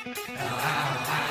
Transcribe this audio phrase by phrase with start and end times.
[0.00, 1.29] Wow, wow.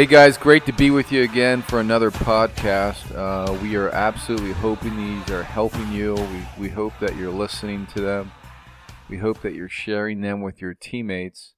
[0.00, 3.14] Hey guys, great to be with you again for another podcast.
[3.14, 6.14] Uh, we are absolutely hoping these are helping you.
[6.14, 8.32] We, we hope that you're listening to them.
[9.10, 11.52] We hope that you're sharing them with your teammates.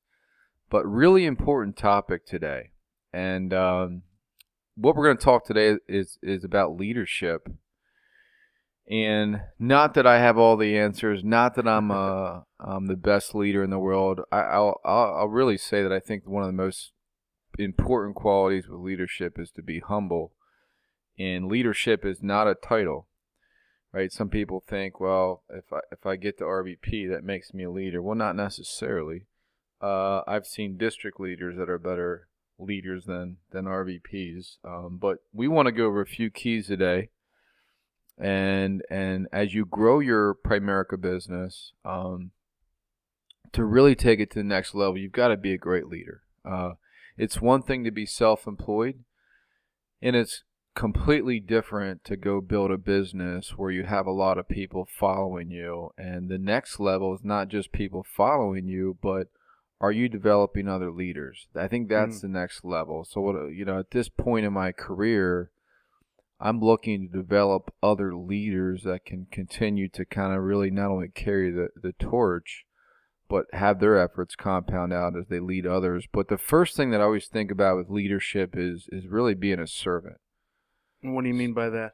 [0.71, 2.73] But really important topic today,
[3.13, 4.03] and um,
[4.75, 7.47] what we're going to talk today is is about leadership.
[8.91, 13.37] And not that I have all the answers, not that I'm uh, I'm the best
[13.37, 14.23] leader in the world.
[14.33, 16.91] I, I'll, I'll I'll really say that I think one of the most
[17.59, 20.33] important qualities with leadership is to be humble.
[21.19, 23.07] And leadership is not a title,
[23.93, 24.11] right?
[24.11, 27.71] Some people think, well, if I if I get to RVP, that makes me a
[27.71, 28.01] leader.
[28.01, 29.27] Well, not necessarily.
[29.81, 34.57] Uh, I've seen district leaders that are better leaders than than RVPs.
[34.65, 37.11] Um, but we want to go over a few keys today.
[38.19, 42.31] And and as you grow your Primerica business, um,
[43.53, 46.23] to really take it to the next level, you've got to be a great leader.
[46.45, 46.73] Uh,
[47.17, 49.05] it's one thing to be self employed,
[50.01, 54.49] and it's completely different to go build a business where you have a lot of
[54.49, 55.91] people following you.
[55.99, 59.29] And the next level is not just people following you, but
[59.81, 61.49] are you developing other leaders?
[61.55, 62.23] I think that's mm.
[62.23, 63.05] the next level.
[63.05, 65.51] So, what, you know, at this point in my career,
[66.41, 71.09] I'm looking to develop other leaders that can continue to kind of really not only
[71.09, 72.65] carry the, the torch,
[73.33, 76.05] but have their efforts compound out as they lead others.
[76.13, 79.59] But the first thing that I always think about with leadership is is really being
[79.59, 80.19] a servant.
[81.01, 81.93] What do you mean by that?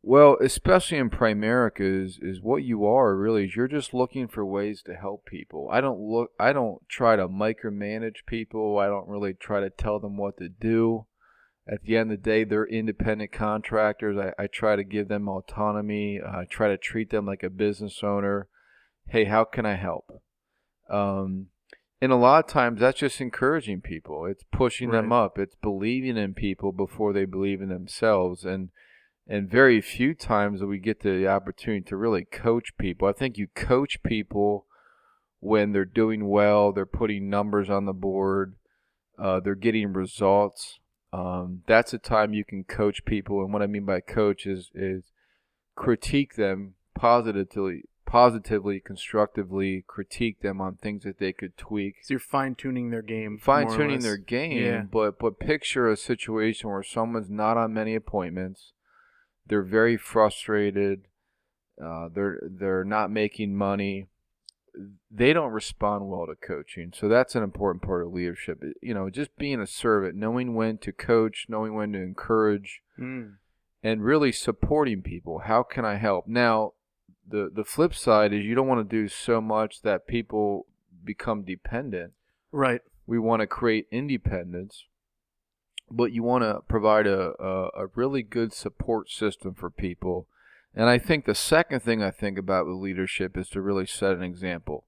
[0.00, 4.42] Well, especially in Primerica, is, is what you are really is you're just looking for
[4.42, 5.68] ways to help people.
[5.70, 8.78] I don't look I don't try to micromanage people.
[8.78, 11.04] I don't really try to tell them what to do.
[11.68, 14.16] At the end of the day, they're independent contractors.
[14.16, 16.22] I, I try to give them autonomy.
[16.26, 18.48] I try to treat them like a business owner.
[19.08, 20.23] Hey, how can I help?
[20.94, 21.46] Um,
[22.00, 24.26] and a lot of times that's just encouraging people.
[24.26, 25.00] It's pushing right.
[25.00, 25.38] them up.
[25.38, 28.44] It's believing in people before they believe in themselves.
[28.44, 28.70] And
[29.26, 33.08] and very few times do we get the opportunity to really coach people.
[33.08, 34.66] I think you coach people
[35.40, 38.56] when they're doing well, they're putting numbers on the board,
[39.18, 40.78] uh, they're getting results.
[41.12, 43.42] Um, that's a time you can coach people.
[43.42, 45.04] And what I mean by coach is is
[45.74, 51.96] critique them positively positively, constructively critique them on things that they could tweak.
[52.02, 53.38] So you're fine tuning their game.
[53.38, 54.82] Fine tuning their game, yeah.
[54.82, 58.72] but but picture a situation where someone's not on many appointments,
[59.46, 61.06] they're very frustrated,
[61.82, 64.08] uh, they're they're not making money.
[65.10, 68.60] They don't respond well to coaching, so that's an important part of leadership.
[68.82, 73.34] You know, just being a servant, knowing when to coach, knowing when to encourage, mm.
[73.82, 75.42] and really supporting people.
[75.46, 76.26] How can I help?
[76.26, 76.72] Now,
[77.26, 80.66] the the flip side is you don't want to do so much that people
[81.04, 82.12] become dependent.
[82.52, 82.80] Right.
[83.06, 84.84] We want to create independence,
[85.90, 90.26] but you want to provide a, a, a really good support system for people.
[90.74, 94.12] And I think the second thing I think about with leadership is to really set
[94.12, 94.84] an example.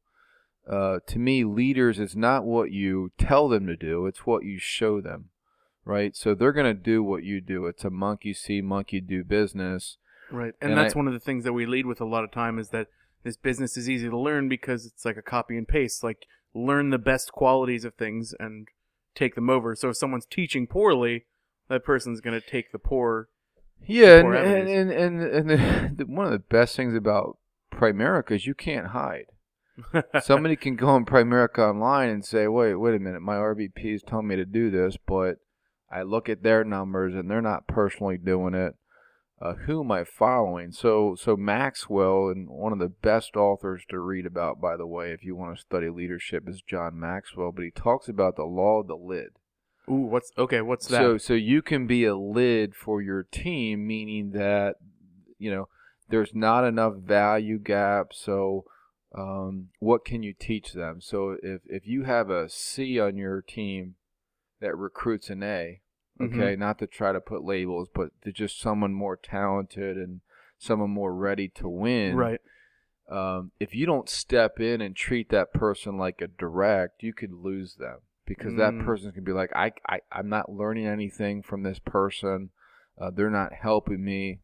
[0.69, 4.59] Uh, to me, leaders is not what you tell them to do; it's what you
[4.59, 5.29] show them,
[5.85, 6.17] right?
[6.17, 7.67] So they're going to do what you do.
[7.67, 9.99] It's a monkey see, monkey do business
[10.31, 10.55] Right.
[10.61, 12.31] And, and that's I, one of the things that we lead with a lot of
[12.31, 12.89] time is that
[13.23, 16.03] this business is easy to learn because it's like a copy and paste.
[16.03, 18.69] Like learn the best qualities of things and
[19.15, 19.75] take them over.
[19.75, 21.27] So if someone's teaching poorly,
[21.69, 23.29] that person's going to take the poor.
[23.87, 27.39] Yeah, the poor and, and, and and and the, one of the best things about
[27.73, 29.27] Primerica is you can't hide.
[30.23, 34.03] Somebody can go on Primerica online and say, "Wait, wait a minute, my RVP is
[34.03, 35.39] telling me to do this, but
[35.91, 38.75] I look at their numbers and they're not personally doing it."
[39.41, 40.73] Uh, who am I following?
[40.73, 45.13] So, so Maxwell, and one of the best authors to read about, by the way,
[45.13, 47.53] if you want to study leadership, is John Maxwell.
[47.53, 49.29] But he talks about the law of the lid.
[49.91, 50.63] Ooh, what's okay?
[50.63, 51.01] What's that?
[51.01, 54.77] So, so you can be a lid for your team, meaning that
[55.39, 55.69] you know
[56.09, 58.13] there's not enough value gap.
[58.13, 58.65] So,
[59.17, 61.01] um, what can you teach them?
[61.03, 63.97] So, if if you have a C on your team
[64.61, 65.83] that recruits an A.
[66.21, 66.61] Okay, mm-hmm.
[66.61, 70.21] not to try to put labels, but to just someone more talented and
[70.59, 72.17] someone more ready to win.
[72.17, 72.41] Right.
[73.09, 77.33] um, if you don't step in and treat that person like a direct, you could
[77.33, 78.85] lose them because that Mm.
[78.85, 82.51] person can be like, I, I, I'm not learning anything from this person.
[82.99, 84.41] Uh, they're not helping me.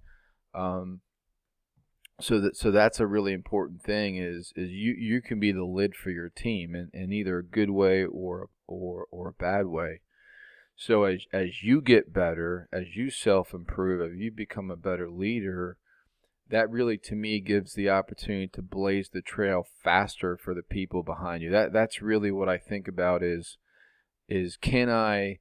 [0.54, 1.00] Um,
[2.20, 5.64] so that so that's a really important thing is is you you can be the
[5.64, 9.66] lid for your team in, in either a good way or or or a bad
[9.66, 10.02] way.
[10.84, 15.08] So as as you get better, as you self improve, as you become a better
[15.08, 15.76] leader,
[16.50, 21.04] that really to me gives the opportunity to blaze the trail faster for the people
[21.04, 21.52] behind you.
[21.52, 23.58] That that's really what I think about is
[24.28, 25.38] is can I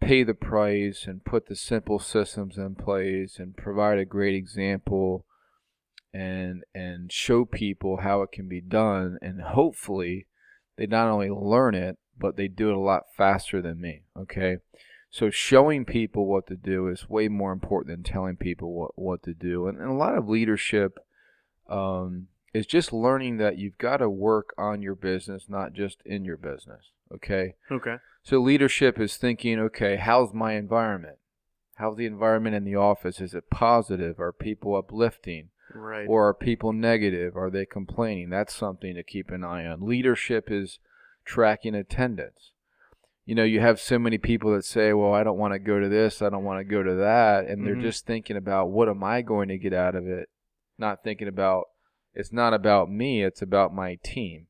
[0.00, 5.26] pay the price and put the simple systems in place and provide a great example
[6.14, 10.28] and and show people how it can be done and hopefully
[10.78, 14.56] they not only learn it but they do it a lot faster than me okay
[15.10, 19.22] so showing people what to do is way more important than telling people what, what
[19.22, 20.98] to do and, and a lot of leadership
[21.68, 26.24] um, is just learning that you've got to work on your business not just in
[26.24, 27.96] your business okay Okay.
[28.22, 31.18] so leadership is thinking, okay, how's my environment?
[31.76, 33.20] How's the environment in the office?
[33.20, 34.20] Is it positive?
[34.20, 35.48] Are people uplifting?
[35.74, 36.06] Right.
[36.08, 37.36] Or are people negative?
[37.36, 38.30] Are they complaining?
[38.30, 39.80] That's something to keep an eye on.
[39.86, 40.78] Leadership is
[41.24, 42.52] tracking attendance.
[43.24, 45.78] You know, you have so many people that say, well, I don't want to go
[45.78, 47.46] to this, I don't want to go to that.
[47.46, 47.82] And they're Mhm.
[47.82, 50.28] just thinking about what am I going to get out of it?
[50.78, 51.66] Not thinking about,
[52.14, 54.48] it's not about me, it's about my team.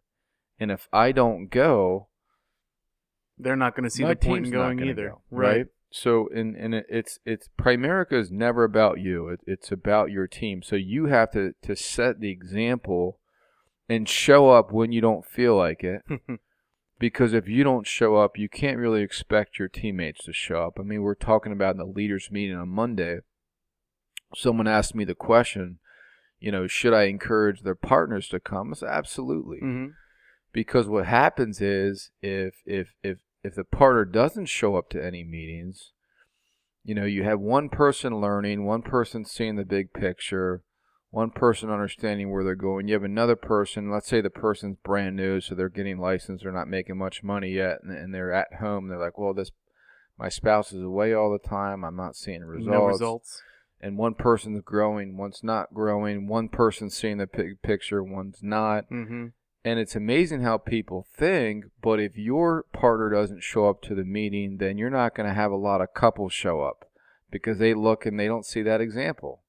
[0.59, 2.09] And if I don't go,
[3.39, 5.09] They're not going to see my the point in going either.
[5.11, 5.67] go, right.
[5.91, 9.29] So, and and it's it's Primerica is never about you.
[9.29, 10.63] It, it's about your team.
[10.63, 13.19] So you have to to set the example
[13.89, 16.03] and show up when you don't feel like it.
[17.03, 20.79] because if you don't show up, you can't really expect your teammates to show up.
[20.79, 23.19] I mean, we're talking about in the leaders meeting on Monday.
[24.37, 25.81] Someone asked me the question,
[26.39, 28.73] you know, should I encourage their partners to come?
[28.73, 29.87] I said, absolutely hmm
[30.53, 35.25] because what happens is if if if if the partner doesn't show up to any
[35.25, 35.93] meetings
[36.85, 40.63] you know you have one person learning one person seeing the big picture
[41.12, 45.14] one person understanding where they're going you have another person let's say the person's brand
[45.14, 48.55] new so they're getting licensed they're not making much money yet and, and they're at
[48.55, 49.53] home they're like well this
[50.19, 53.43] my spouse is away all the time i'm not seeing results No results.
[53.81, 58.87] and one person's growing one's not growing one person's seeing the big picture one's not
[58.88, 59.26] hmm
[59.65, 64.03] and it's amazing how people think, but if your partner doesn't show up to the
[64.03, 66.91] meeting, then you're not going to have a lot of couples show up
[67.31, 69.44] because they look and they don't see that example.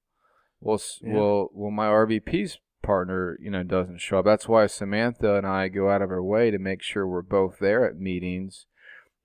[0.63, 1.13] Well, Yeah.
[1.13, 4.25] well, well, my RVP's partner, you know, doesn't show up.
[4.25, 7.59] That's why Samantha and I go out of our way to make sure we're both
[7.59, 8.65] there at meetings,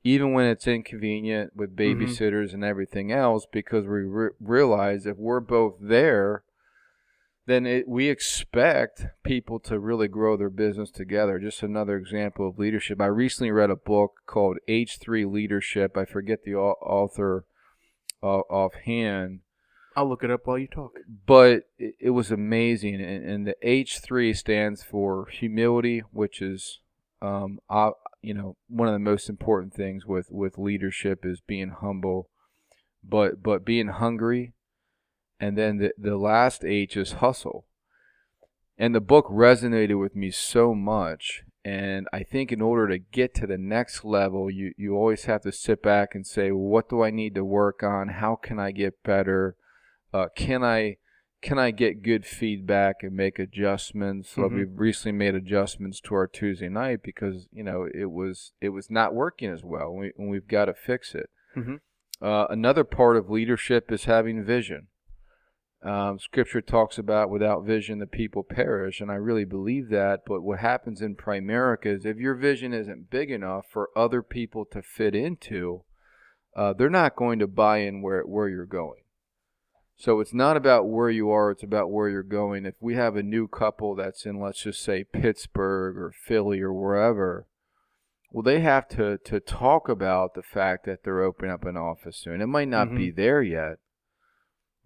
[0.04, 1.96] even when it's inconvenient with Mhm.
[2.00, 6.44] babysitters and everything else, because we re- realize if we're both there,
[7.46, 11.38] then it, we expect people to really grow their business together.
[11.38, 13.00] Just another example of leadership.
[13.00, 15.96] I recently read a book called H3 Leadership.
[15.96, 17.44] I forget the author
[18.22, 19.40] uh, offhand,
[19.98, 20.96] I'll look it up while you talk.
[21.26, 22.94] but it, it was amazing.
[22.94, 26.78] And, and the H3 stands for humility, which is,
[27.20, 27.90] um, uh,
[28.22, 32.28] you know, one of the most important things with, with leadership is being humble,
[33.02, 34.52] but but being hungry,
[35.40, 37.66] and then the the last H is hustle.
[38.76, 41.42] And the book resonated with me so much.
[41.64, 45.42] And I think in order to get to the next level, you, you always have
[45.42, 48.08] to sit back and say, what do I need to work on?
[48.08, 49.56] How can I get better?
[50.12, 50.96] Uh, can I
[51.40, 54.30] can I get good feedback and make adjustments?
[54.30, 54.54] So Mhm.
[54.54, 58.90] we've recently made adjustments to our Tuesday night because you know it was it was
[58.90, 61.30] not working as well, and, we, and we've got to fix it.
[61.54, 61.80] Mhm.
[62.20, 64.88] Uh, another part of leadership is having vision.
[65.80, 70.24] Um, scripture talks about without vision the people perish, and I really believe that.
[70.26, 74.64] But what happens in Primerica is if your vision isn't big enough for other people
[74.72, 75.84] to fit into,
[76.56, 79.02] uh, they're not going to buy in where where you're going.
[79.98, 82.64] So it's not about where you are; it's about where you're going.
[82.64, 86.72] If we have a new couple that's in, let's just say Pittsburgh or Philly or
[86.72, 87.48] wherever,
[88.30, 92.16] well, they have to to talk about the fact that they're opening up an office
[92.16, 92.40] soon.
[92.40, 93.20] It might not be mm-hmm.
[93.20, 93.78] there yet,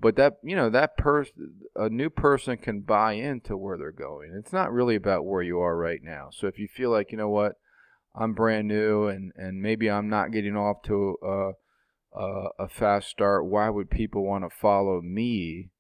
[0.00, 4.34] but that you know that person, a new person can buy into where they're going.
[4.34, 6.30] It's not really about where you are right now.
[6.32, 7.56] So if you feel like you know what,
[8.14, 11.50] I'm brand new and and maybe I'm not getting off to a
[12.14, 13.46] a, a fast start.
[13.46, 15.70] Why would people want to follow me?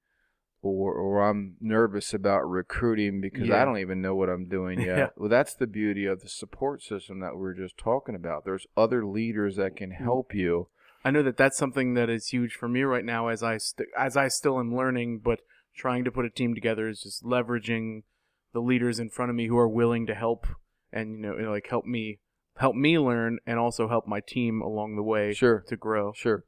[0.64, 4.96] Or, or I'm nervous about recruiting because I don't even know what I'm doing yet.
[4.96, 5.06] Yeah.
[5.16, 8.44] Well, that's the beauty of the support system that we are just talking about.
[8.44, 10.04] There's other leaders that can Mm-hmm.
[10.04, 10.68] help you.
[11.04, 13.88] I know that that's something that is huge for me right now as I st-
[13.98, 15.40] as I still am learning, but
[15.76, 18.04] trying to put a team together is just leveraging
[18.52, 20.46] the leaders in front of me who are willing to help
[20.92, 22.20] and you know like help me
[22.56, 25.64] help me learn and also help my team along the way Sure.
[25.68, 26.12] to grow.
[26.14, 26.44] Sure.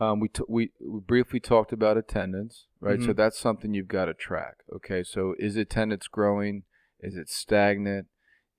[0.00, 3.00] Um, we, t- we we briefly talked about attendance, right?
[3.00, 3.16] So Mhm.
[3.16, 4.56] that's something you've got to track.
[4.72, 6.64] Okay, so is attendance growing?
[6.98, 8.08] Is it stagnant?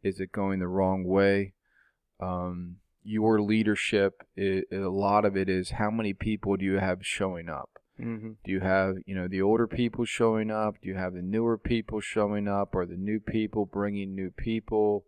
[0.01, 1.53] Is it going the wrong way?
[2.21, 7.49] Um, your leadership, a lot of it is how many people do you have showing
[7.49, 7.69] up?
[7.97, 10.75] hmm Do you have you know the older people showing up?
[10.81, 12.73] Do you have the newer people showing up?
[12.75, 15.05] Or the new people bringing new people?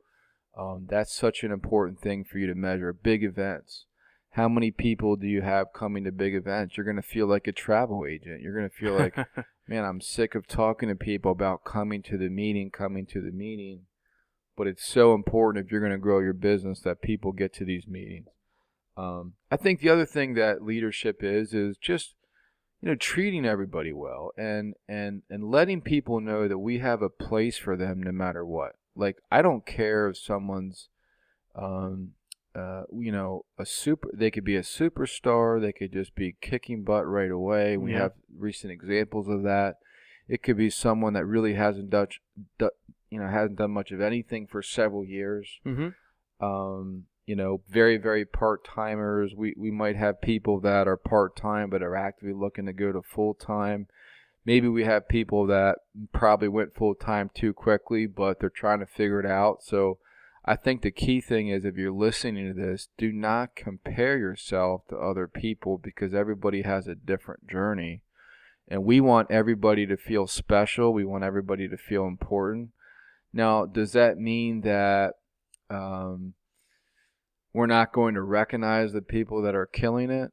[0.57, 2.91] Um, that's such an important thing for you to measure.
[2.91, 3.85] Big events.
[4.31, 6.75] How many people do you have coming to big events?
[6.75, 8.41] You're going to feel like a travel agent.
[8.41, 9.15] You're going to feel like,
[9.67, 13.31] man, I'm sick of talking to people about coming to the meeting, coming to the
[13.31, 13.81] meeting.
[14.55, 17.65] But it's so important if you're going to grow your business that people get to
[17.65, 18.27] these meetings.
[18.97, 22.15] Um, I think the other thing that leadership is is just
[22.81, 27.09] you know treating everybody well and and and letting people know that we have a
[27.09, 28.73] place for them no matter what.
[28.97, 30.89] Like I don't care if someone's
[31.55, 32.11] um,
[32.55, 34.09] uh, you know, a super.
[34.13, 35.61] They could be a superstar.
[35.61, 37.77] They could just be kicking butt right away.
[37.77, 37.99] We Yeah.
[37.99, 39.77] have recent examples of that.
[40.27, 42.19] It could be someone that really hasn't Dutch,
[42.59, 45.59] you know, hasn't done much of anything for several years.
[45.63, 45.89] hmm
[46.39, 49.33] Um, you know, very very part timers.
[49.35, 52.91] We we might have people that are part time but are actively looking to go
[52.91, 53.87] to full time.
[54.47, 55.79] Maybe we have people that
[56.13, 59.61] probably went full time too quickly, but they're trying to figure it out.
[59.61, 59.99] So
[60.45, 64.83] I think the key thing is if you're listening to this, do not compare yourself
[64.87, 68.03] to other people because everybody has a different journey.
[68.69, 70.93] And we want everybody to feel special.
[70.93, 72.69] We want everybody to feel important.
[73.33, 75.15] Now, does that mean that
[75.69, 76.35] um,
[77.51, 80.31] we're not going to recognize the people that are killing it?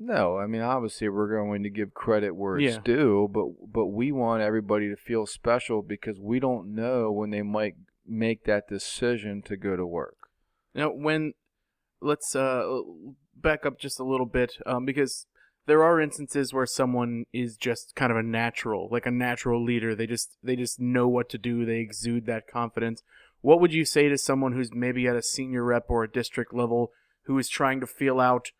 [0.00, 2.80] No, I mean obviously we're going to give credit where it's Yeah.
[2.84, 7.42] due, but but we want everybody to feel special because we don't know when they
[7.42, 7.74] might
[8.06, 10.16] make that decision to go to work.
[10.74, 11.34] Now, when
[12.00, 12.80] let's uh,
[13.34, 15.26] back up just a little bit, um, because
[15.66, 19.94] there are instances where someone is just kind of a natural, like a natural leader.
[19.96, 21.66] They just they just know what to do.
[21.66, 23.02] They exude that confidence.
[23.40, 26.54] What would you say to someone who's maybe at a senior rep or a district
[26.54, 26.92] level
[27.24, 28.52] who is trying to feel out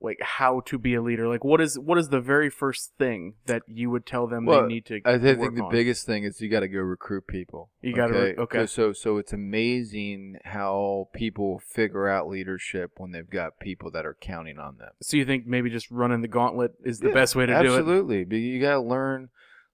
[0.00, 1.28] like how to be a leader?
[1.28, 4.62] Like what is what is the very first thing that you would tell them Well,
[4.62, 7.70] they need to I think the biggest thing is you got to go recruit people.
[7.82, 8.66] You gotta re- okay.
[8.66, 14.06] So so so it's amazing how people figure out leadership when they've got people that
[14.06, 14.90] are counting on them.
[15.02, 17.74] So you think maybe just running the gauntlet is the Yeah, best way to do
[17.74, 17.78] it?
[17.78, 18.24] Absolutely.
[18.24, 19.28] But you got to learn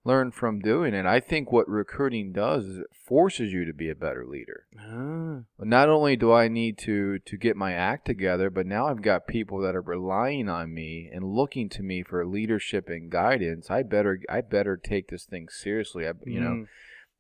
[0.07, 1.05] learn from doing it.
[1.05, 4.67] I think what recruiting does is it forces you to be a better leader.
[4.79, 9.03] Ah, Not only do I need to to get my act together, but now I've
[9.03, 13.71] got people that are relying on me and looking to me for leadership and guidance.
[13.71, 16.07] I better I better take this thing seriously.
[16.07, 16.67] I, you know, mm,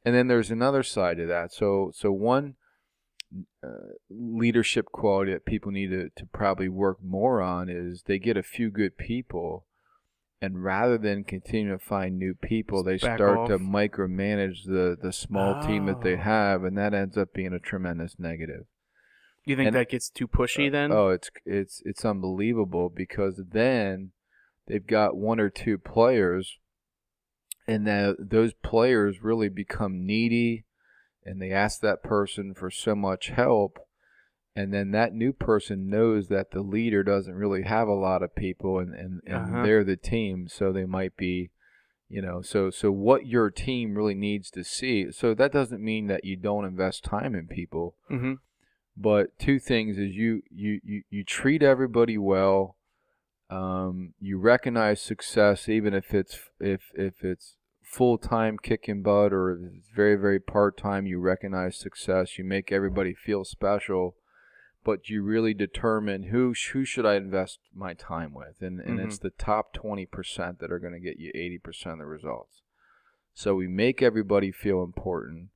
[0.04, 1.52] and then there's another side to that.
[1.52, 2.54] So so one
[3.62, 8.36] uh, leadership quality that people need to, to probably work more on is they get
[8.36, 9.66] a few good people
[10.40, 15.12] and rather than continue to find new people they back start to micromanage the, the
[15.12, 16.18] small team that they Oh.
[16.22, 18.66] have and that ends up being a tremendous negative
[19.44, 20.92] you think and- that gets too pushy uh, then?
[20.92, 24.10] oh it's it's it's unbelievable because then
[24.66, 26.58] they've got one or two players
[27.68, 30.64] and that those players really become needy
[31.24, 33.78] and they ask that person for so much help
[34.56, 38.34] and then that new person knows that the leader doesn't really have a lot of
[38.34, 39.62] people and, and, and Uh-huh.
[39.62, 41.50] they're the team so they might be
[42.08, 46.06] you know so so what your team really needs to see so that doesn't mean
[46.06, 47.94] that you don't invest time in people.
[48.08, 48.34] Hmm
[48.98, 52.76] but two things is you you you, you treat everybody well
[53.50, 59.72] um, you recognize success even if it's if if it's full-time kicking butt or if
[59.78, 64.16] it's very very part-time you recognize success you make everybody feel special
[64.86, 69.18] but you really determine who who should I invest my time with and and it's
[69.18, 72.62] the top 20% that are going to get you 80% of the results
[73.34, 75.50] so we make everybody feel important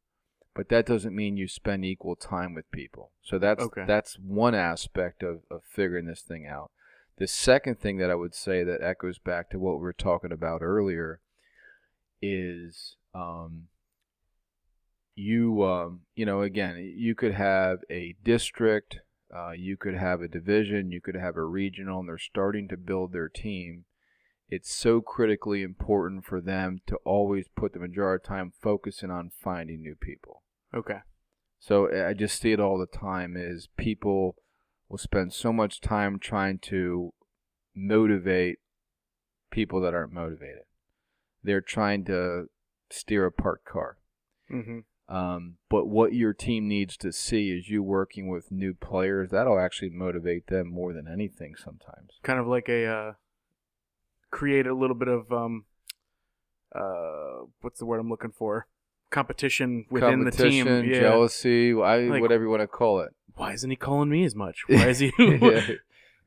[0.55, 3.13] but that doesn't mean you spend equal time with people.
[3.23, 3.85] So that's Okay.
[3.87, 6.71] that's one aspect of, of figuring this thing out.
[7.17, 10.33] The second thing that I would say that echoes back to what we were talking
[10.33, 11.21] about earlier
[12.21, 13.69] is um,
[15.15, 19.01] you um, you know again you could have a district,
[19.35, 22.77] uh, you could have a division, you could have a regional, and they're starting to
[22.77, 23.85] build their team
[24.51, 29.31] it's so critically important for them to always put the majority of time focusing on
[29.31, 30.43] finding new people.
[30.75, 30.99] Okay.
[31.61, 34.35] So I just see it all the time is people
[34.89, 37.13] will spend so much time trying to
[37.77, 38.59] motivate
[39.53, 40.65] people that aren't motivated.
[41.45, 42.47] They're trying to
[42.91, 43.99] steer a parked car.
[44.51, 44.81] Mm-hmm.
[45.11, 49.31] Um, but what your team needs to see is you working with new players.
[49.31, 52.13] That'll actually motivate them more than anything sometimes.
[52.23, 53.13] Kind of like a uh,
[54.31, 55.65] create a little bit of um,
[56.73, 58.69] uh, what's the word I'm looking for?
[59.11, 60.67] Competition within the team.
[60.85, 61.01] Yeah.
[61.01, 63.11] jealousy, I, Like- whatever you want to call it.
[63.35, 64.65] Why isn't he calling me as much?
[64.69, 65.13] Why is he?
[65.19, 65.67] yeah,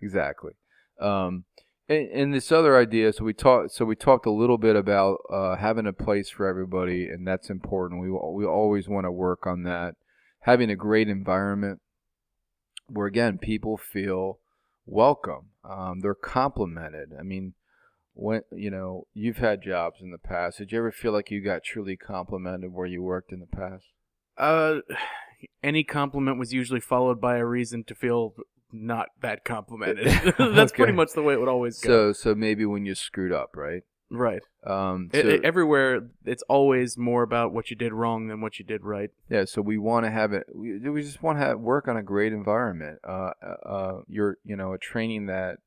[0.01, 0.53] exactly.
[0.99, 1.45] Um,
[1.93, 3.13] and, and this other idea.
[3.13, 3.71] So we talked.
[3.71, 7.49] So we talked a little bit about uh, having a place for everybody, and that's
[7.49, 8.01] important.
[8.01, 9.95] We we always want to work on that.
[10.41, 11.79] Having a great environment
[12.87, 14.39] where again people feel
[14.85, 15.49] welcome.
[15.63, 17.11] Um, they're complimented.
[17.17, 17.53] I mean,
[18.13, 21.41] when you know you've had jobs in the past, did you ever feel like you
[21.41, 23.85] got truly complimented where you worked in the past?
[24.37, 24.79] Uh,
[25.63, 28.33] any compliment was usually followed by a reason to feel
[28.73, 30.05] not that complimented.
[30.37, 30.75] That's Okay.
[30.75, 32.11] pretty much the way it would always go.
[32.11, 33.83] So so maybe when you screwed up, right?
[34.09, 34.41] right.
[34.65, 38.65] Um, so- e- everywhere, it's always more about what you did wrong than what you
[38.65, 39.09] did right.
[39.29, 40.47] Yeah, so we want to have it.
[40.53, 42.99] We, we just want to have, work on a great environment.
[43.07, 43.31] Uh,
[43.65, 45.57] uh, you're, you know, a training that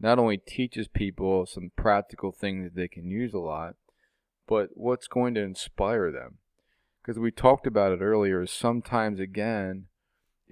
[0.00, 3.74] not only teaches people some practical things that they can use a lot,
[4.48, 6.38] but what's going to inspire them.
[7.00, 8.46] Because we talked about it earlier.
[8.46, 9.86] Sometimes, again,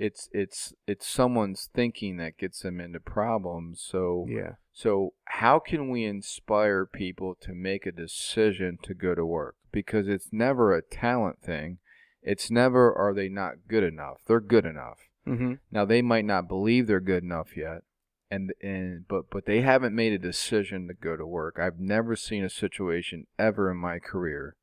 [0.00, 3.82] it's it's it's someone's thinking that gets them into problems.
[3.86, 4.54] So Yeah.
[4.72, 9.56] so, how can we inspire people to make a decision to go to work?
[9.70, 11.78] Because it's never a talent thing.
[12.22, 14.22] It's never are they not good enough.
[14.26, 14.98] They're good enough.
[15.26, 15.54] Mm-hmm.
[15.70, 17.82] Now they might not believe they're good enough yet.
[18.30, 21.58] And and but but they haven't made a decision to go to work.
[21.58, 24.56] I've never seen a situation ever in my career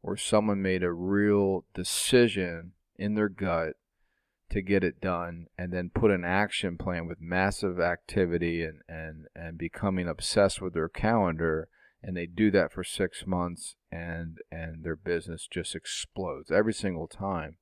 [0.00, 3.74] where someone made a real decision in their gut
[4.52, 9.26] to get it done and then put an action plan with massive activity and, and,
[9.34, 11.68] and becoming obsessed with their calendar
[12.02, 17.06] and they do that for six months and and their business just explodes every single
[17.06, 17.56] time.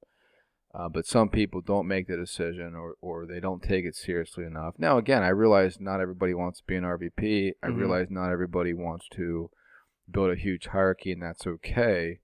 [0.72, 4.44] Uh, but some people don't make the decision or, or they don't take it seriously
[4.44, 4.74] enough.
[4.78, 7.76] Now again i realize not everybody wants to be an rvp i Mhm.
[7.76, 9.50] realize not everybody wants to
[10.10, 12.20] build a huge hierarchy and that's okay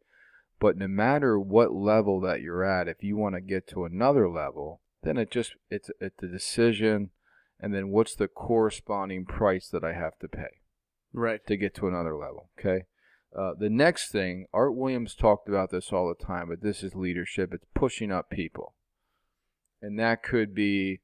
[0.58, 4.28] but no matter what level that you're at, if you want to get to another
[4.28, 7.10] level, then it just it's it's a decision,
[7.60, 10.60] and then what's the corresponding price that I have to pay
[11.12, 11.44] Right.
[11.46, 12.50] to get to another level?
[12.58, 12.84] Okay.
[13.36, 16.94] Uh, the next thing, Art Williams talked about this all the time, but this is
[16.94, 17.52] leadership.
[17.52, 18.74] It's pushing up people,
[19.82, 21.00] and that could be,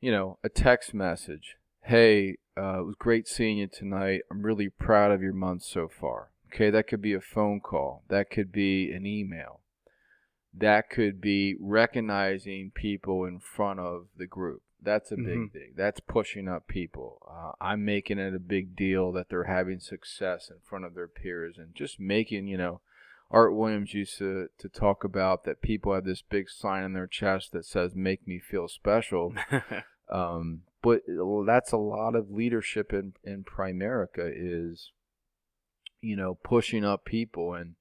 [0.00, 1.56] you know, a text message.
[1.84, 4.22] Hey, uh, it was great seeing you tonight.
[4.30, 6.30] I'm really proud of your month so far.
[6.52, 8.02] Okay, that could be a phone call.
[8.08, 9.60] That could be an email.
[10.52, 14.62] That could be recognizing people in front of the group.
[14.82, 15.52] That's a big Mhm.
[15.52, 15.72] thing.
[15.76, 17.22] That's pushing up people.
[17.28, 21.06] Uh, I'm making it a big deal that they're having success in front of their
[21.06, 22.80] peers and just making, you know,
[23.30, 27.06] Art Williams used to, to talk about that people have this big sign on their
[27.06, 29.34] chest that says, Make me feel special.
[30.12, 31.02] Um, but
[31.46, 34.90] that's a lot of leadership in, in Primerica is,
[36.00, 37.74] you know, pushing up people and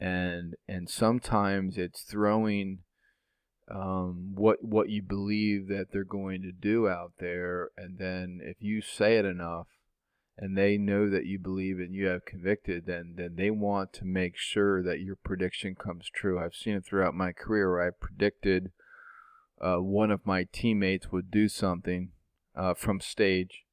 [0.00, 2.80] and and sometimes it's throwing
[3.70, 8.56] um, what what you believe that they're going to do out there, and then if
[8.60, 9.68] you say it enough,
[10.36, 14.04] and they know that you believe and you have convicted, then then they want to
[14.04, 16.38] make sure that your prediction comes true.
[16.38, 18.72] I've seen it throughout my career where I predicted
[19.60, 22.10] uh, one of my teammates would do something
[22.54, 23.64] uh, from stage,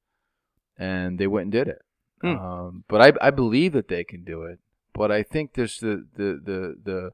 [0.77, 1.81] and they went and did it.
[2.21, 2.37] Hmm.
[2.37, 4.59] Um, but I, I believe that they can do it.
[4.93, 7.11] But I think there's the, the, the, the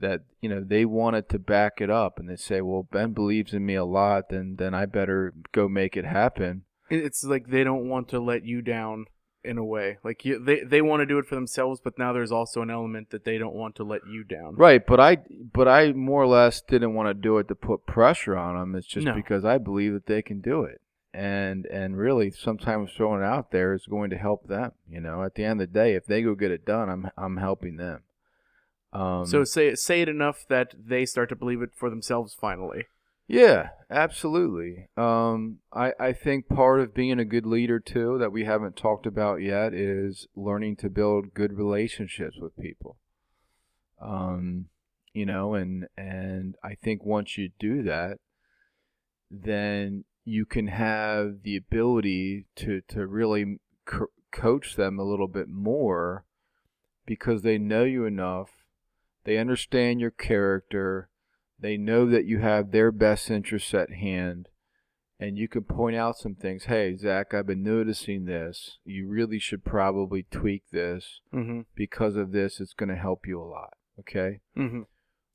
[0.00, 3.52] that you know they wanted to back it up, and they say, "Well, Ben believes
[3.52, 7.64] in me a lot, then then I better go make it happen." It's like they
[7.64, 9.06] don't want to let you down
[9.44, 9.98] in a way.
[10.02, 12.70] Like you, they they want to do it for themselves, but now there's also an
[12.70, 14.56] element that they don't want to let you down.
[14.56, 15.18] Right, but I
[15.52, 18.74] but I more or less didn't want to do it to put pressure on them.
[18.74, 19.14] It's just No.
[19.14, 20.80] because I believe that they can do it.
[21.14, 25.22] And and really sometimes throwing it out there is going to help them, you know.
[25.22, 27.76] At the end of the day, if they go get it done, I'm I'm helping
[27.76, 28.02] them.
[28.92, 32.34] Um So say say it enough that they start to believe it for themselves.
[32.34, 32.86] Finally,
[33.28, 34.88] Yeah, absolutely.
[34.96, 39.06] Um, I, I think part of being a good leader too that we haven't talked
[39.06, 42.96] about yet is learning to build good relationships with people.
[44.00, 44.66] Um,
[45.12, 48.18] you know, and and I think once you do that,
[49.30, 55.48] then you can have the ability to to really co- coach them a little bit
[55.48, 56.24] more
[57.06, 58.50] because they know you enough,
[59.24, 61.08] they understand your character,
[61.58, 64.48] they know that you have their best interests at hand,
[65.20, 66.64] and you can point out some things.
[66.64, 68.78] Hey, Zach, I've been noticing this.
[68.84, 71.60] You really should probably tweak this mm-hmm.
[71.74, 72.60] because of this.
[72.60, 73.74] It's going to help you a lot.
[74.00, 74.40] Okay.
[74.56, 74.82] Mm-hmm.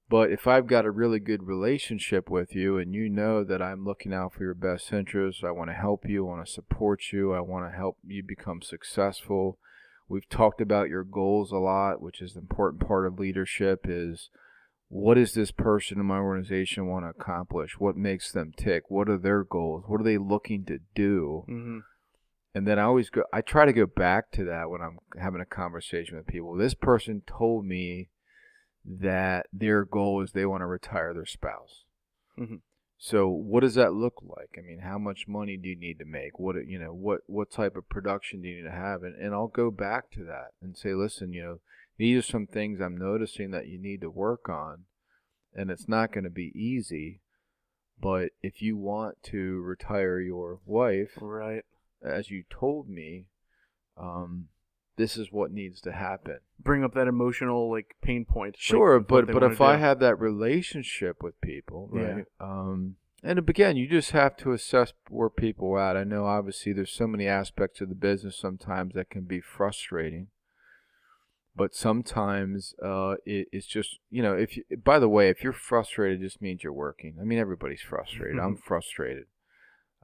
[0.09, 3.85] But if I've got a really good relationship with you and you know that I'm
[3.85, 7.11] looking out for your best interests, I want to help you, I want to support
[7.13, 9.59] you, I want to help you become successful.
[10.07, 14.31] We've talked about your goals a lot, which is an important part of leadership is
[14.87, 17.79] what does this person in my organization want to accomplish?
[17.79, 18.85] What makes them tick?
[18.87, 19.83] What are their goals?
[19.85, 21.45] What are they looking to do?
[21.47, 21.79] Mm-hmm.
[22.55, 25.41] And then I always go I try to go back to that when I'm having
[25.41, 26.55] a conversation with people.
[26.55, 28.09] This person told me
[28.91, 31.85] that their goal is they want to retire their spouse.
[32.37, 32.61] Mhm.
[32.97, 34.55] So what does that look like?
[34.57, 36.39] I mean, how much money do you need to make?
[36.39, 39.03] What you know, what what type of production do you need to have?
[39.03, 41.59] And and I'll go back to that and say, listen, you know,
[41.97, 44.85] these are some things I'm noticing that you need to work on,
[45.53, 47.21] and it's not going to be easy.
[48.01, 51.65] But if you want to retire your wife, Right.
[52.01, 53.27] as you told me,
[53.97, 54.47] um,
[54.99, 56.39] this is what needs to happen.
[56.59, 58.55] Bring up that emotional like pain point.
[58.59, 62.01] Sure, what but but if I have that relationship with people, Yeah.
[62.01, 62.25] right?
[62.41, 65.97] Um, and again, you just have to assess where people are at.
[65.97, 70.27] I know obviously there's so many aspects of the business sometimes that can be frustrating,
[71.55, 75.53] but sometimes uh, it, it's just you know if you, by the way, if you're
[75.53, 77.15] frustrated, it just means you're working.
[77.21, 78.37] I mean, everybody's frustrated.
[78.37, 79.27] I'm frustrated.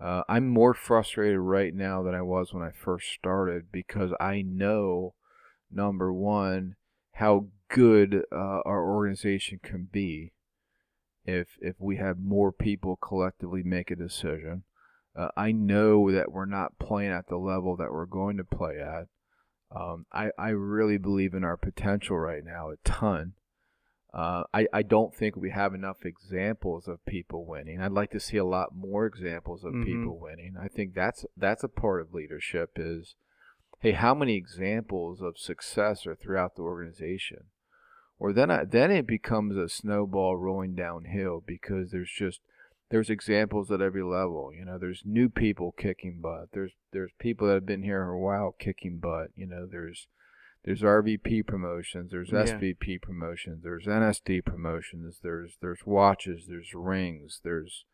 [0.02, 4.42] Uh, I'm more frustrated right now than I was when I first started because I
[4.42, 5.14] know,
[5.72, 6.76] number one,
[7.14, 10.34] how good uh, our organization can be
[11.26, 14.64] if if we have more people collectively make a decision.
[15.16, 18.80] Uh, I know that we're not playing at the level that we're going to play
[18.82, 19.08] at.
[19.74, 23.34] Um, I, I really believe in our potential right now a ton.
[24.16, 27.82] Uh, I, I don't think we have enough examples of people winning.
[27.82, 29.84] I'd like to see a lot more examples of Mhm.
[29.86, 30.56] people winning.
[30.58, 33.16] I think that's that's a part of leadership is
[33.82, 37.48] hey, how many examples of success are throughout the organization?
[38.18, 42.40] Or then I, then it becomes a snowball rolling downhill because there's just
[42.90, 44.54] there's examples at every level.
[44.54, 46.52] You know, there's new people kicking butt.
[46.54, 49.32] There's there's people that have been here a while kicking butt.
[49.36, 50.08] You know, there's
[50.66, 52.44] there's RVP promotions, there's Yeah.
[52.46, 57.86] SVP promotions, there's NSD promotions, there's there's watches, there's rings, there's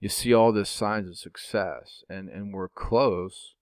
[0.00, 3.54] you see all the signs of success and and we're close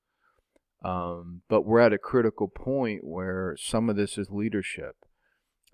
[0.84, 4.96] um, but we're at a critical point where some of this is leadership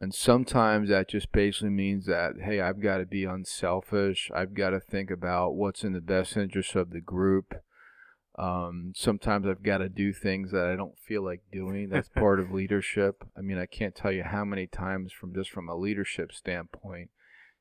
[0.00, 4.70] and sometimes that just basically means that hey i've got to be unselfish i've got
[4.70, 7.54] to think about what's in the best interest of the group
[8.38, 12.40] um, sometimes i've got to do things that i don't feel like doing that's part
[12.40, 15.76] of leadership i mean i can't tell you how many times from just from a
[15.76, 17.10] leadership standpoint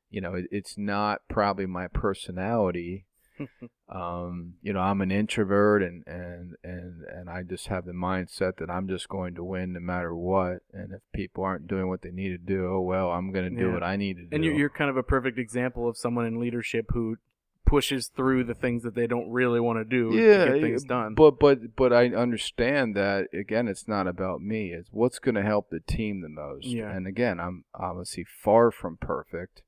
[0.10, 3.06] you know it, it's not probably my personality
[3.90, 8.58] um, you know, I'm an introvert and, and, and, and I just have the mindset
[8.58, 10.60] that I'm just going to win no matter what.
[10.74, 13.58] And if people aren't doing what they need to do, oh, well, I'm going to
[13.60, 13.74] do Yeah.
[13.74, 14.30] what I need to do.
[14.36, 17.18] And you're, you're kind of a perfect example of someone in leadership who
[17.72, 20.84] pushes through the things that they don't really want to do yeah, to get things
[20.84, 21.14] done.
[21.14, 24.74] But, but, but I understand that again, it's not about me.
[24.74, 26.66] It's what's going to help the team the most.
[26.66, 26.92] Yeah.
[26.92, 29.64] And again, I'm obviously far from perfect.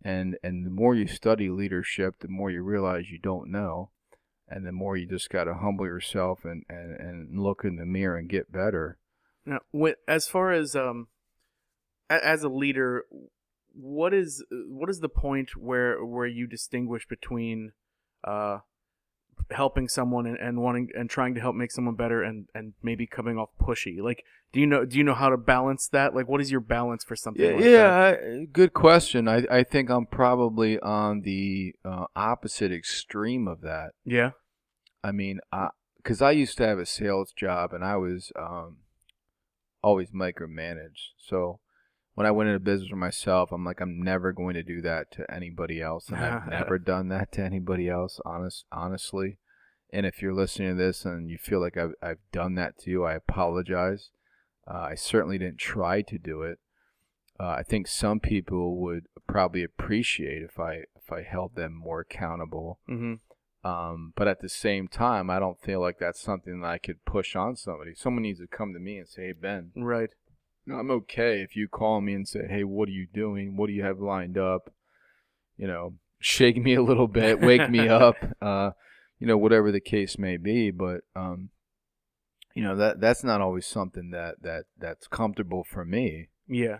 [0.00, 3.90] And, and the more you study leadership, the more you realize you don't know.
[4.48, 7.86] And the more you just got to humble yourself and, and, and look in the
[7.86, 8.96] mirror and get better.
[9.44, 9.58] Now,
[10.06, 11.08] as far as um,
[12.08, 13.06] as a leader,
[13.74, 17.72] what is what is the point where where you distinguish between
[18.22, 18.58] uh,
[19.50, 23.06] helping someone and, and wanting and trying to help make someone better and and maybe
[23.06, 24.00] coming off pushy?
[24.00, 26.14] Like, do you know do you know how to balance that?
[26.14, 27.44] Like, what is your balance for something?
[27.44, 28.40] Yeah, like yeah that?
[28.42, 29.28] I, good question.
[29.28, 33.90] I, I think I'm probably on the uh, opposite extreme of that.
[34.04, 34.30] yeah,
[35.02, 38.78] I mean, i because I, used to have a sales job and I was um,
[39.82, 41.12] always micromanaged.
[41.16, 41.60] So
[42.14, 45.10] when I went into business for myself, I'm like, I'm never going to do that
[45.12, 48.20] to anybody else, and I've never done that to anybody else.
[48.24, 49.38] Honest, honestly.
[49.92, 52.90] And if you're listening to this and you feel like I've, I've done that to
[52.90, 54.10] you, I apologize.
[54.66, 56.58] Uh, I certainly didn't try to do it.
[57.38, 62.00] Uh, I think some people would probably appreciate if I if I held them more
[62.00, 62.78] accountable.
[62.86, 63.14] hmm
[63.64, 67.04] Um, but at the same time, I don't feel like that's something that I could
[67.04, 67.94] push on somebody.
[67.94, 70.10] Someone needs to come to me and say, "Hey Ben, right.
[70.70, 73.56] I'm okay if you call me and say, "Hey, what are you doing?
[73.56, 74.70] What do you have lined up?"
[75.56, 78.16] You know, shake me a little bit, wake me up.
[78.40, 78.70] Uh,
[79.18, 80.70] you know, whatever the case may be.
[80.70, 81.50] But um,
[82.54, 86.28] you know that that's not always something that that that's comfortable for me.
[86.48, 86.78] Yeah,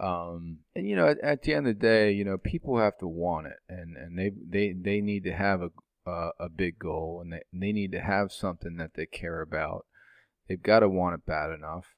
[0.00, 2.98] Um, and you know, at, at the end of the day, you know, people have
[2.98, 5.70] to want it, and and they they they need to have a
[6.08, 9.86] uh, a big goal, and they they need to have something that they care about.
[10.48, 11.94] They've got to want it bad enough.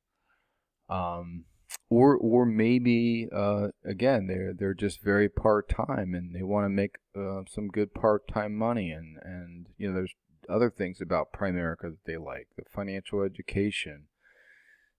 [0.88, 1.44] Um,
[1.90, 6.70] or or maybe uh, again they're they're just very part time and they want to
[6.70, 10.14] make uh, some good part time money and and you know there's
[10.48, 14.05] other things about Primerica that they like the financial education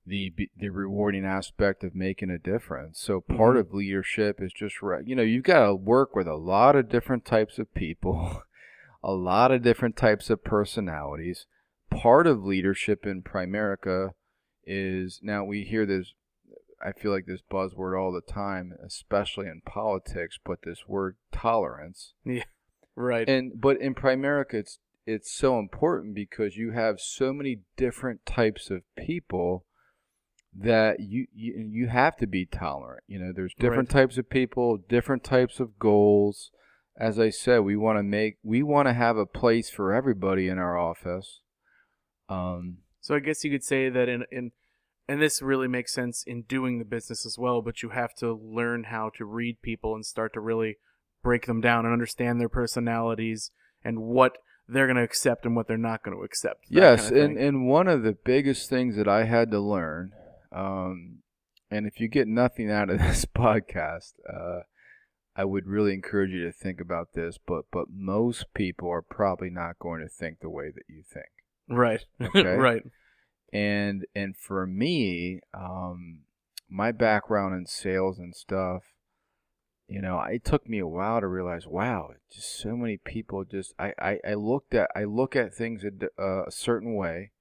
[0.05, 3.59] the the rewarding aspect of making a difference so part Mhm.
[3.59, 6.89] of leadership is just right you know you've got to work with a lot of
[6.89, 8.43] different types of people
[9.03, 11.45] a lot of different types of personalities
[11.89, 14.11] part of leadership in Primerica
[14.69, 16.13] is now we hear this
[16.81, 22.13] I feel like this buzzword all the time, especially in politics, but this word tolerance.
[22.25, 22.43] Yeah.
[22.95, 23.29] Right.
[23.29, 28.69] And but in Primerica it's it's so important because you have so many different types
[28.69, 29.65] of people
[30.55, 33.03] that you you, you have to be tolerant.
[33.07, 36.51] You know, there's different types of people, different types of goals.
[36.97, 40.47] As I said, we want to make we want to have a place for everybody
[40.47, 41.41] in our office.
[42.27, 44.51] Um So I guess you could say that in in
[45.09, 48.31] and this really makes sense in doing the business as well, but you have to
[48.31, 50.77] learn how to read people and start to really
[51.23, 53.49] break them down and understand their personalities
[53.83, 56.65] and what they're going to accept and what they're not going to accept.
[56.69, 60.11] Yes, kind of and, and one of the biggest things that I had to learn,
[60.51, 61.23] um,
[61.71, 64.59] and if you get nothing out of this podcast, uh,
[65.35, 67.39] I would really encourage you to think about this.
[67.43, 71.29] But but most people are probably not going to think the way that you think.
[71.67, 72.05] right.
[72.21, 72.55] Okay.
[72.55, 72.83] right.
[73.51, 76.21] And and for me, um,
[76.69, 78.93] my background in sales and stuff,
[79.87, 83.73] you know, it took me a while to realize, wow, just so many people just
[83.79, 87.31] I, I, I looked at I look at things a, uh, a certain way,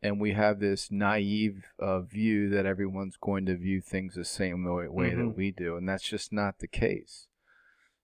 [0.00, 4.64] and we have this naive uh, view that everyone's going to view things the same
[4.64, 5.18] way, way Mhm.
[5.18, 7.26] that we do, and that's just not the case.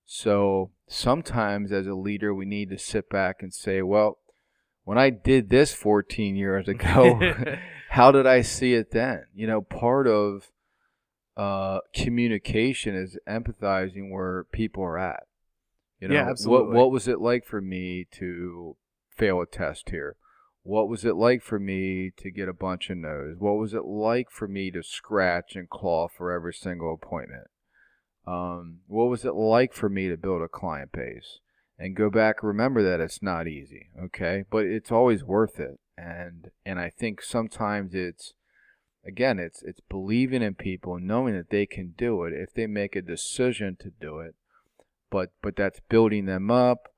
[0.05, 4.18] So sometimes, as a leader, we need to sit back and say, well,
[4.84, 7.18] when I did this 14 years ago,
[7.90, 9.24] how did I see it then?
[9.34, 10.50] You know, part of
[11.36, 15.24] uh, communication is empathizing where people are at.
[16.00, 16.76] You know, Yeah, what absolutely.
[16.76, 18.76] what was it like for me to
[19.16, 20.16] fail a test here?
[20.62, 23.36] What was it like for me to get a bunch of no's?
[23.38, 27.48] What was it like for me to scratch and claw for every single appointment?
[28.26, 31.40] Um, what was it like for me to build a client base?
[31.78, 34.44] And go back, remember that it's not easy, okay?
[34.48, 35.80] But it's always worth it.
[35.96, 38.34] And and I think sometimes it's
[39.06, 42.96] again, it's it's believing in people, knowing that they can do it if they make
[42.96, 44.34] a decision to do it.
[45.10, 46.88] But but that's building them up.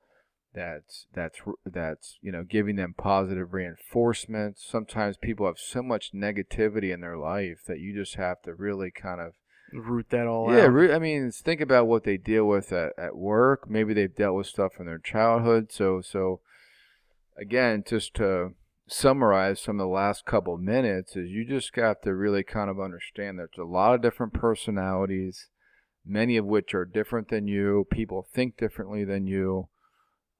[0.53, 4.57] That's that's that's you know giving them positive reinforcement.
[4.57, 8.91] Sometimes people have so much negativity in their life that you just have to really
[8.91, 9.33] kind of
[9.73, 10.63] Root that all yeah.
[10.63, 10.73] out.
[10.73, 13.69] Re- I mean, think about what they deal with at, at work.
[13.69, 15.71] Maybe they've dealt with stuff in their childhood.
[15.71, 16.39] So so
[17.37, 18.53] again, just to
[18.87, 22.79] summarize some of the last couple minutes is you just got to really kind of
[22.79, 25.49] understand there's a lot of different personalities,
[26.05, 27.85] many of which are different than you.
[27.91, 29.67] People think differently than you.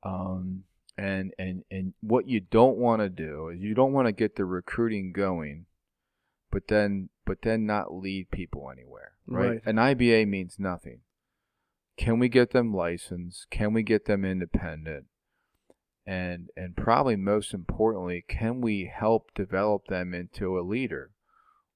[0.04, 0.64] Um,
[0.98, 4.36] and, and, and what you don't want to do is you don't want to get
[4.36, 5.66] the recruiting going,
[6.50, 9.50] but then, but then not lead people anywhere, right?
[9.50, 9.62] Right.
[9.66, 11.02] An IBA means nothing.
[11.98, 13.48] Can we get them licensed?
[13.52, 15.06] Can we get them independent?
[16.08, 21.12] and and probably most importantly, can we help develop them into a leader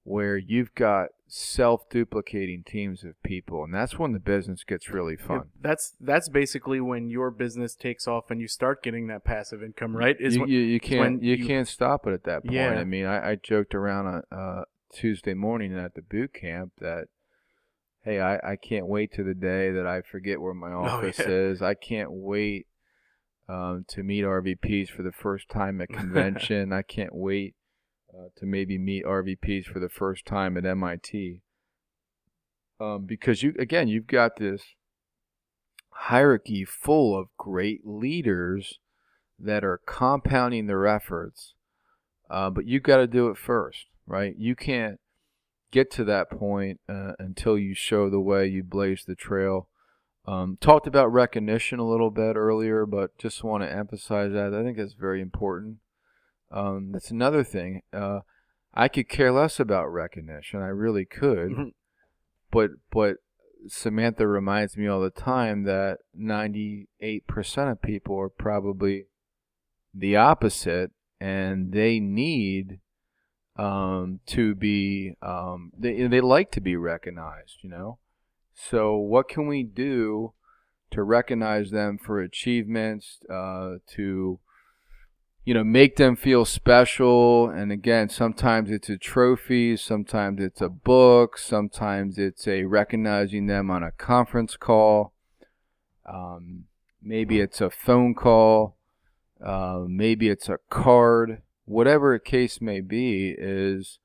[0.04, 5.44] where you've got self-duplicating teams of people, and that's when the business gets really fun.
[5.60, 9.94] That's that's basically when your business takes off and you start getting that passive income,
[9.94, 10.16] right?
[10.18, 12.54] Is you, when, you, you can't you, you- can't stop it at that point.
[12.54, 12.70] Yeah.
[12.70, 17.06] I mean, I, I joked around uh, Tuesday morning at the boot camp that.
[18.04, 21.22] Hey, I, I can't wait to the day that I forget where my office Oh,
[21.22, 21.28] yeah.
[21.52, 21.62] is.
[21.62, 22.66] I can't wait
[23.48, 26.72] um, to meet RVPs for the first time at convention.
[26.72, 27.54] I can't wait
[28.12, 31.42] uh, to maybe meet RVPs for the first time at MIT.
[32.80, 34.62] Um, because you again, you've got this
[35.90, 38.80] hierarchy full of great leaders
[39.38, 41.54] that are compounding their efforts,
[42.28, 44.34] uh, but you've got to do it first, right?
[44.36, 44.98] You can't
[45.70, 49.68] get to that point uh, until you show the way, you blaze the trail.
[50.26, 54.54] Um, talked about recognition a little bit earlier, but just want to emphasize that.
[54.54, 55.78] I think that's very important.
[56.50, 57.82] Um, that's another thing.
[57.92, 58.20] Uh,
[58.74, 60.60] I could care less about recognition.
[60.60, 61.72] I really could, Mhm.
[62.50, 63.16] but but
[63.68, 69.06] Samantha reminds me all the time that 98% of people are probably
[69.94, 72.80] the opposite, and they need
[73.56, 77.58] um, to be um, they they like to be recognized.
[77.62, 77.98] You know,
[78.54, 80.32] so what can we do
[80.90, 83.18] to recognize them for achievements?
[83.30, 84.38] Uh, to
[85.44, 87.48] you know, make them feel special.
[87.48, 93.70] And again, sometimes it's a trophy, sometimes it's a book, sometimes it's a recognizing them
[93.70, 95.12] on a conference call.
[96.06, 96.64] Um,
[97.02, 98.76] maybe it's a phone call.
[99.44, 101.42] Uh, maybe it's a card.
[101.72, 103.98] Whatever case may be, is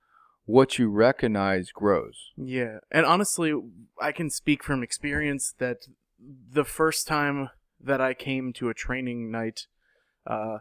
[0.45, 2.31] what you recognize grows.
[2.37, 2.79] Yeah.
[2.91, 3.53] And honestly,
[4.01, 5.87] I can speak from experience that
[6.19, 7.49] the first time
[7.79, 9.67] that I came to a training night,
[10.25, 10.59] uh,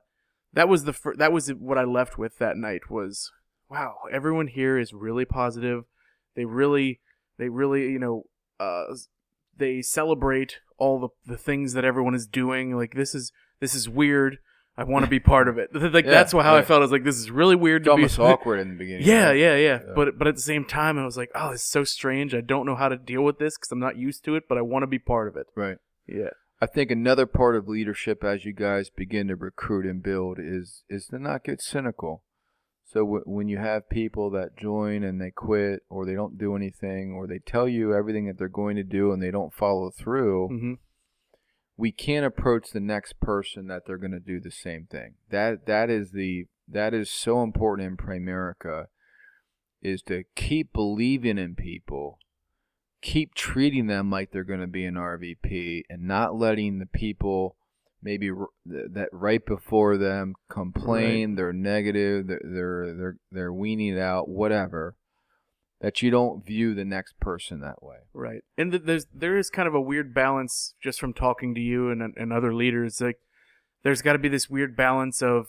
[0.53, 3.31] that was the fir- that was what I left with that night was
[3.69, 5.85] wow everyone here is really positive
[6.35, 7.01] they really
[7.39, 8.25] they really you know
[8.59, 8.85] uh
[9.57, 13.89] they celebrate all the the things that everyone is doing like this is this is
[13.89, 14.39] weird
[14.79, 16.93] I want to be part of it like Yeah, that's how I felt I was
[16.93, 19.07] like this is really weird It's to almost be awkward in the beginning.
[19.07, 19.39] yeah, right?
[19.39, 19.93] yeah, yeah, Yeah.
[19.95, 22.35] But but at the same time, I was like, oh, it's so strange.
[22.35, 24.59] I don't know how to deal with this because I'm not used to it, but
[24.59, 25.47] I want to be part of it.
[25.55, 25.79] Right.
[26.07, 26.31] Yeah.
[26.61, 30.85] I think another part of leadership as you guys begin to recruit and build is
[30.89, 32.23] is to not get cynical.
[32.89, 36.55] So w- when you have people that join and they quit or they don't do
[36.55, 39.91] anything or they tell you everything that they're going to do and they don't follow
[39.91, 40.73] through, hmm
[41.77, 45.15] we can't approach the next person that they're going to do the same thing.
[45.31, 48.87] That that is the that is so important in Primerica
[49.83, 52.19] is to keep believing in people,
[53.03, 57.57] keep treating them like they're going to be an RVP, and not letting the people
[58.03, 64.01] maybe r- that right before them complain, they're negative, they're they're they're, they're weaning it
[64.01, 64.97] out, whatever.
[65.81, 67.99] That you don't view the next person that way.
[68.15, 68.43] Right.
[68.57, 71.91] And th- there's there is kind of a weird balance just from talking to you
[71.91, 73.01] and and other leaders.
[73.01, 73.19] Like,
[73.83, 75.49] there's got to be this weird balance of,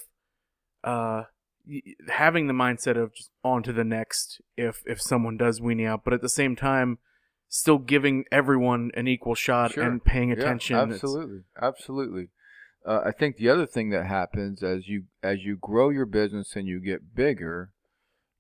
[0.84, 1.24] uh,
[2.10, 6.04] having the mindset of just on to the next if if someone does weenie out,
[6.04, 6.98] but at the same time,
[7.48, 9.84] still giving everyone an equal shot Sure.
[9.86, 10.76] and paying Yeah, attention.
[10.78, 12.30] It's- absolutely, absolutely.
[12.86, 16.56] Uh, I think the other thing that happens as you as you grow your business
[16.56, 17.72] and you get bigger,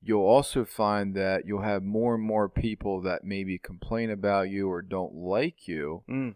[0.01, 4.69] you'll also find that you'll have more and more people that maybe complain about you
[4.69, 6.35] or don't like you, Mm.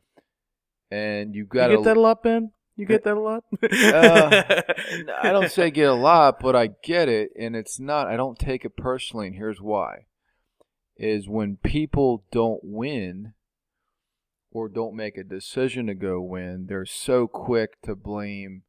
[0.89, 1.75] and you You got to.
[1.77, 2.51] get that a lot, Ben?
[2.75, 3.43] You get that a lot?
[3.63, 4.63] Uh,
[5.21, 8.07] I don't say get a lot, but I get it, and it's not.
[8.07, 10.05] I don't take it personally, and here's why:
[10.97, 13.33] is when people don't win
[14.51, 18.63] or don't make a decision to go win, they're so quick to blame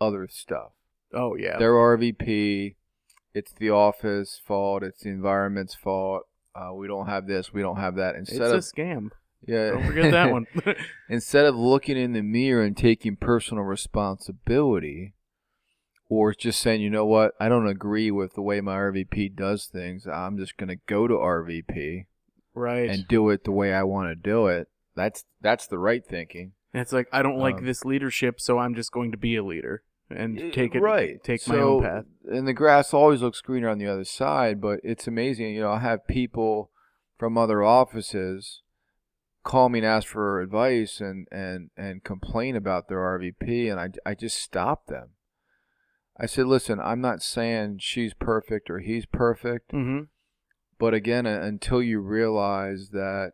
[0.00, 0.72] other stuff.
[1.12, 1.58] Oh yeah.
[1.58, 2.74] Their RVP,
[3.34, 6.22] it's the office fault, it's the environment's fault.
[6.54, 8.14] Uh, we don't have this, we don't have that.
[8.14, 9.08] It's Instead a of scam.
[9.46, 10.46] yeah, Don't forget that one.
[11.08, 15.14] instead of looking in the mirror and taking personal responsibility
[16.08, 19.64] or just saying you know what i don't agree with the way my rvp does
[19.66, 22.04] things i'm just going to go to rvp
[22.54, 22.90] right.
[22.90, 26.52] and do it the way i want to do it that's that's the right thinking
[26.74, 29.34] And it's like I don't like Um, this leadership, so I'm just going to be
[29.34, 32.04] a leader and take it right take my So- own path.
[32.30, 35.72] and the grass always looks greener on the other side but it's amazing you know
[35.72, 36.70] i have people
[37.18, 38.62] from other offices
[39.44, 43.88] call me and ask for advice and and and complain about their rvp and i,
[44.10, 45.10] I just stop them
[46.18, 50.04] i said listen i'm not saying she's perfect or he's perfect Mm-hmm.
[50.78, 53.32] but again until you realize that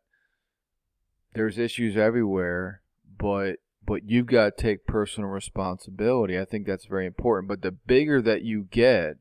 [1.34, 2.82] there's issues everywhere
[3.18, 6.38] but but you've got to take personal responsibility.
[6.38, 7.48] I think that's very important.
[7.48, 9.14] But the bigger that you get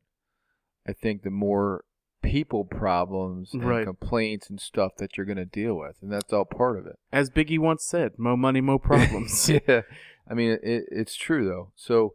[0.88, 1.84] i think the more
[2.22, 3.84] people problems and Right.
[3.84, 6.96] complaints and stuff that you're going to deal with and that's all part of it.
[7.12, 9.82] As Biggie once said, "Mo money, mo problems." yeah.
[10.30, 11.72] I mean it, it's true though.
[11.76, 12.14] So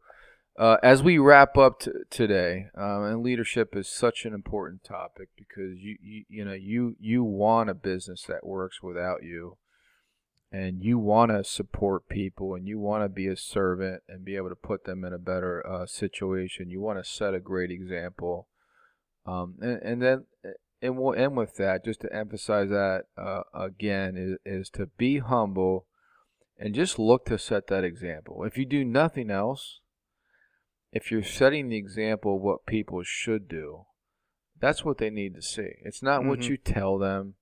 [0.57, 5.27] uh, as we wrap up t- today, um, and leadership is such an important topic
[5.37, 9.57] because you, you you know you you want a business that works without you,
[10.51, 14.35] and you want to support people and you want to be a servant and be
[14.35, 16.69] able to put them in a better uh, situation.
[16.69, 18.47] You want to set a great example,
[19.25, 20.25] um, and, and then
[20.81, 25.19] and we'll end with that just to emphasize that uh, again is, is to be
[25.19, 25.87] humble
[26.57, 28.43] and just look to set that example.
[28.43, 29.79] If you do nothing else,
[30.91, 33.85] if you're setting the example of what people should do,
[34.59, 35.73] that's what they need to see.
[35.83, 36.49] It's not what Mhm.
[36.49, 37.35] you tell them.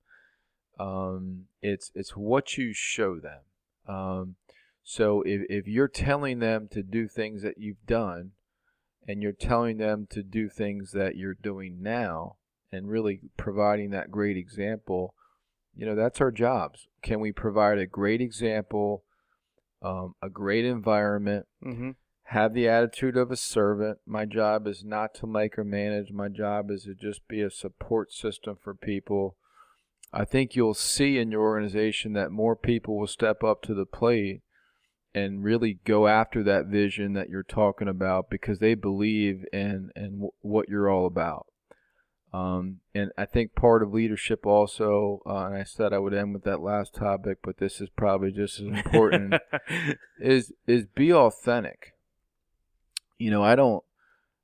[0.78, 3.40] Um, it's it's what you show them.
[3.86, 4.36] Um,
[4.82, 8.32] so if if you're telling them to do things that you've done,
[9.06, 12.36] and you're telling them to do things that you're doing now,
[12.72, 15.14] and really providing that great example,
[15.76, 16.88] you know that's our jobs.
[17.02, 19.04] Can we provide a great example,
[19.82, 21.46] um, a great environment?
[21.64, 21.90] mm-hmm.
[22.24, 23.98] have the attitude of a servant.
[24.06, 26.10] My job is not to make or manage.
[26.10, 29.36] My job is to just be a support system for people.
[30.16, 33.84] I think you'll see in your organization that more people will step up to the
[33.84, 34.42] plate
[35.12, 40.30] and really go after that vision that you're talking about because they believe in w-
[40.40, 41.46] what you're all about.
[42.32, 46.32] Um, and I think part of leadership also, uh, and I said I would end
[46.32, 49.34] with that last topic, but this is probably just as important,
[50.20, 51.92] is is be authentic.
[53.18, 53.84] You know, I don't.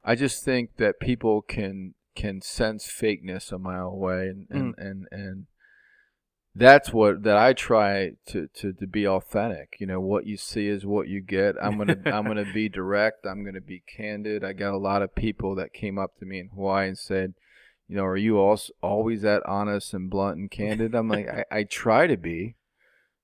[0.04, 4.78] I just think that people can can sense fakeness a mile away, and and Mm.
[4.78, 5.46] and, and
[6.60, 9.76] that's what that I try to, to to be authentic.
[9.80, 11.56] You know, what you see is what you get.
[11.60, 13.26] I'm gonna I'm gonna be direct.
[13.26, 14.44] I'm gonna be candid.
[14.44, 17.34] I got a lot of people that came up to me in Hawaii and said,
[17.88, 20.94] you know, are you also always that honest and blunt and candid?
[20.94, 22.56] I'm like, I, I try to be,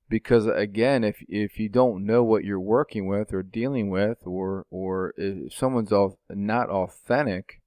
[0.09, 4.65] because again, if if you don't know what you're working with or dealing with, or
[4.71, 5.93] or if someone's
[6.31, 7.61] not authentic,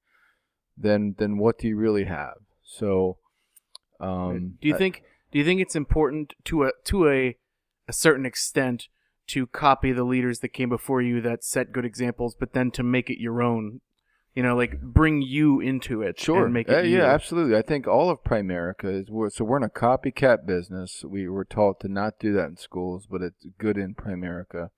[0.76, 2.38] then then what do you really have?
[2.64, 3.18] So,
[4.00, 7.38] um, do you I- think do you think it's important to a to a
[7.88, 8.88] a certain extent
[9.28, 12.84] to copy the leaders that came before you that set good examples, but then to
[12.84, 13.82] make it your own?
[14.36, 16.46] You know, like bring you into it Sure.
[16.46, 16.98] and make Uh, it you.
[17.00, 17.58] yeah, absolutely.
[17.58, 21.04] I think all of Primerica is we're, so we're in a copycat business.
[21.04, 24.70] We were taught to not do that in schools, but it's good in Primerica.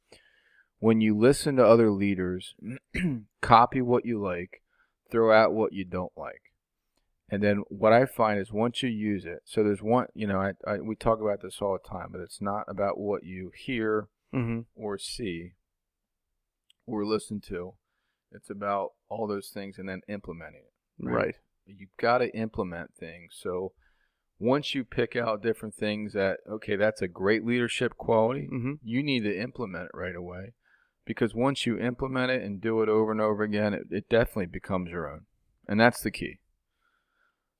[0.80, 2.56] When you listen to other leaders,
[3.42, 4.64] copy what you like,
[5.12, 6.42] throw out what you don't like.
[7.32, 10.40] And then what I find is once you use it, so there's one, you know,
[10.42, 13.52] I, I we talk about this all the time, but it's not about what you
[13.56, 15.54] hear hmm or see
[16.86, 17.76] or listen to.
[18.34, 21.36] It's about all those things and then implementing it Right.
[21.66, 23.38] you've got to implement things.
[23.42, 23.72] So
[24.40, 29.04] once you pick out different things that okay, that's a great leadership quality, hmm you
[29.04, 30.54] need to implement it right away.
[31.06, 34.48] Because once you implement it and do it over and over again, it, it definitely
[34.48, 35.22] becomes your own.
[35.68, 36.40] And that's the key.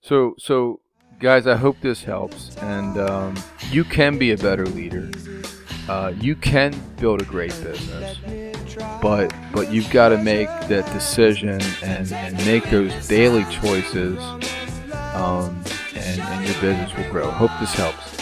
[0.02, 0.80] So so
[1.20, 3.34] guys, I hope this helps and um,
[3.70, 5.10] you can be a better leader.
[5.88, 8.18] Uh, you can build a great business
[9.02, 14.18] but but you've got to make that decision and, and make those daily choices
[15.14, 15.62] um,
[15.94, 17.30] and, and your business will grow.
[17.30, 18.12] Hope this helps